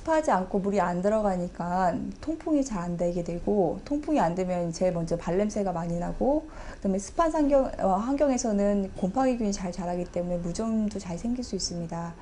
[0.00, 5.16] 습하지 않고 물이 안 들어가니까 통풍이 잘 안 되게 되고 통풍이 안 되면 제일 먼저
[5.18, 11.44] 발냄새가 많이 나고 그다음에 습한 환경, 어, 환경에서는 곰팡이균이 잘 자라기 때문에 무좀도 잘 생길
[11.44, 12.14] 수 있습니다.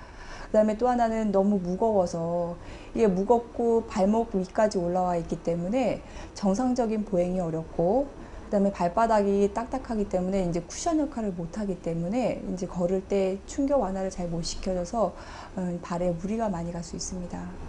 [0.47, 2.57] 그 다음에 또 하나는 너무 무거워서
[2.95, 6.03] 이게 무겁고 발목 위까지 올라와 있기 때문에
[6.35, 8.09] 정상적인 보행이 어렵고
[8.47, 13.81] 그 다음에 발바닥이 딱딱하기 때문에 이제 쿠션 역할을 못 하기 때문에 이제 걸을 때 충격
[13.81, 15.15] 완화를 잘 못 시켜줘서
[15.59, 17.68] 음, 발에 무리가 많이 갈 수 있습니다.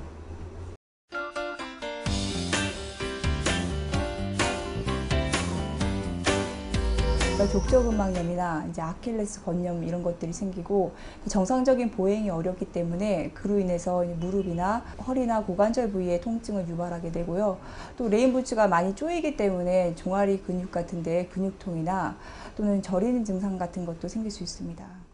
[7.47, 10.93] 족저근막염이나 이제 아킬레스 건염 이런 것들이 생기고
[11.27, 17.57] 정상적인 보행이 어렵기 때문에 그로 인해서 무릎이나 허리나 고관절 부위에 통증을 유발하게 되고요.
[17.97, 22.17] 또 레인부츠가 많이 쪼이기 때문에 종아리 근육 같은데 근육통이나
[22.55, 25.08] 또는 저리는 증상 같은 것도 생길 수 있습니다.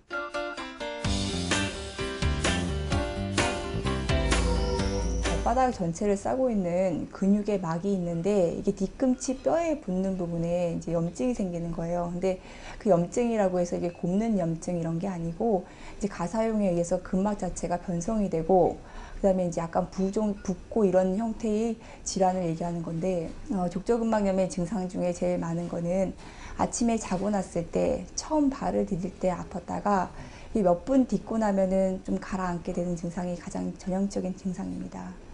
[5.46, 11.72] 바닥 전체를 싸고 있는 근육에 막이 있는데 이게 뒤꿈치 뼈에 붙는 부분에 이제 염증이 생기는
[11.72, 12.10] 거예요.
[12.14, 12.42] 근데
[12.80, 15.66] 그 염증이라고 해서 이게 곱는 염증 이런 게 아니고
[16.00, 18.80] 이제 가사용에 의해서 근막 자체가 변성이 되고
[19.18, 25.38] 그다음에 이제 약간 부종 붓고 이런 형태의 질환을 얘기하는 건데 어, 족저근막염의 증상 중에 제일
[25.38, 26.16] 많은 거는
[26.58, 30.10] 아침에 자고 났을 때 처음 발을 디딜 때 아팠다가
[30.56, 35.25] 몇 분 딛고 나면은 좀 가라앉게 되는 증상이 가장 전형적인 증상입니다.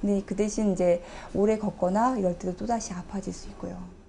[0.00, 1.02] 근데 그 대신 이제
[1.34, 3.99] 오래 걷거나 이럴 때도 또다시 아파질 수 있고요.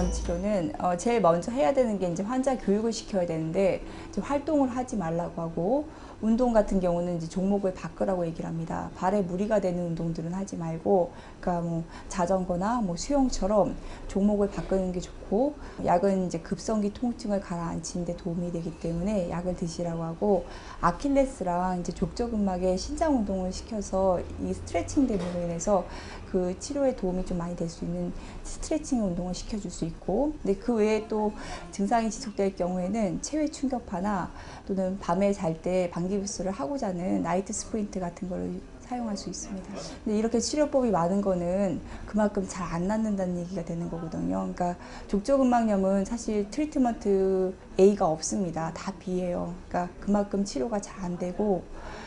[0.00, 3.82] 족저근막염 치료는 어, 제일 먼저 해야 되는 게 이제 환자 교육을 시켜야 되는데
[4.18, 5.88] 활동을 하지 말라고 하고
[6.22, 8.90] 운동 같은 경우는 이제 종목을 바꾸라고 얘기를 합니다.
[8.96, 13.74] 발에 무리가 되는 운동들은 하지 말고, 그러니까 뭐 자전거나 뭐 수영처럼
[14.08, 20.02] 종목을 바꾸는 게 좋고, 약은 이제 급성기 통증을 가라앉히는 데 도움이 되기 때문에 약을 드시라고
[20.02, 20.44] 하고,
[20.82, 25.86] 아킬레스랑 이제 족저근막에 신장 운동을 시켜서 이 스트레칭 대부분로 인해서
[26.30, 30.74] 그 치료에 도움이 좀 많이 될 수 있는 스트레칭 운동을 시켜줄 수 있고, 근데 그
[30.74, 31.32] 외에 또
[31.70, 34.30] 증상이 지속될 경우에는 체외 충격파나
[34.66, 39.72] 또는 밤에 잘 때 반기부스를 하고 자는 night splint 같은 거를 사용할 수 있습니다.
[40.04, 41.80] 근데 이렇게 치료법이 많은 거는
[42.10, 44.38] 그만큼 잘 안 낫는다는 얘기가 되는 거거든요.
[44.52, 44.74] 그러니까
[45.06, 48.72] 족저근막염은 사실 트리트먼트 A가 없습니다.
[48.74, 49.54] 다 B예요.
[49.68, 51.62] 그러니까 그만큼 치료가 잘 안 되고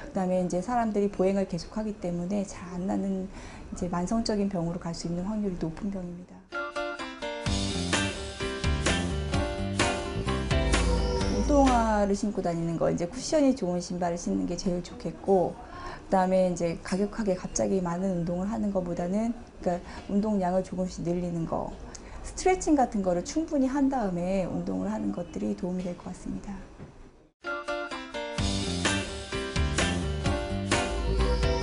[0.08, 3.30] 그다음에 이제 사람들이 보행을 계속하기 때문에 잘 안 낫는
[3.72, 6.36] 이제 만성적인 병으로 갈 수 있는 확률이 높은 병입니다.
[11.38, 15.56] 운동화를 신고 다니는 거 이제 쿠션이 좋은 신발을 신는 게 제일 좋겠고
[16.14, 21.74] 그다음에 이제 가격하게 갑자기 많은 운동을 하는 것보다는 그러니까 운동량을 조금씩 늘리는 거
[22.22, 26.54] 스트레칭 같은 거를 충분히 한 다음에 운동을 하는 것들이 도움이 될 것 같습니다.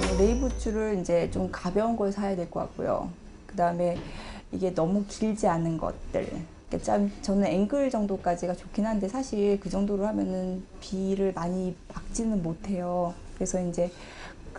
[0.02, 3.08] 어, 레이부츠를 이제 좀 가벼운 걸 사야 될 것 같고요.
[3.46, 3.98] 그 다음에
[4.50, 6.26] 이게 너무 길지 않은 것들.
[6.68, 13.14] 그러니까 참 저는 앵글 정도까지가 좋긴 한데 사실 그 정도로 하면은 비를 많이 막지는 못해요.
[13.36, 13.90] 그래서 이제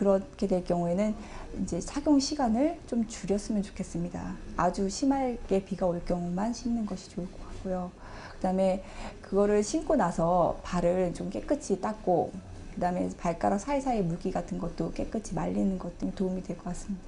[0.06, 1.14] 그렇게 될 경우에는
[1.62, 4.36] 이제 착용 시간을 좀 줄였으면 좋겠습니다.
[4.58, 7.92] 아주 심하게 비가 올 경우만 신는 것이 좋을 것 같고요.
[8.38, 8.84] 그다음에
[9.22, 12.32] 그거를 신고 나서 발을 좀 깨끗이 닦고
[12.74, 17.04] 그다음에 발가락 사이사이 물기 같은 것도 깨끗이 말리는 것도 도움이 될 것 같습니다.